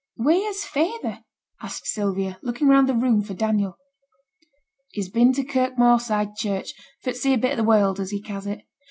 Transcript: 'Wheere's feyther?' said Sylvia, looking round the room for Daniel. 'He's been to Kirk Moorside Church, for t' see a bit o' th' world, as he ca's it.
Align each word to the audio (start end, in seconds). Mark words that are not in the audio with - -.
'Wheere's 0.15 0.63
feyther?' 0.65 1.19
said 1.61 1.85
Sylvia, 1.85 2.39
looking 2.41 2.67
round 2.67 2.89
the 2.89 2.95
room 2.95 3.21
for 3.21 3.35
Daniel. 3.35 3.77
'He's 4.89 5.09
been 5.11 5.31
to 5.33 5.43
Kirk 5.43 5.77
Moorside 5.77 6.35
Church, 6.35 6.73
for 7.03 7.11
t' 7.11 7.17
see 7.19 7.33
a 7.35 7.37
bit 7.37 7.51
o' 7.51 7.61
th' 7.61 7.67
world, 7.67 7.99
as 7.99 8.09
he 8.09 8.19
ca's 8.19 8.47
it. 8.47 8.61